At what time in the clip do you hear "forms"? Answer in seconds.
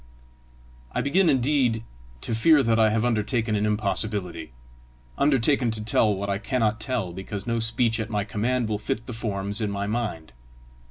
9.13-9.61